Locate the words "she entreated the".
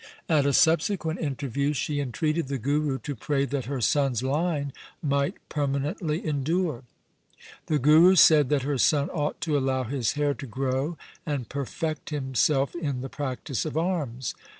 1.73-2.57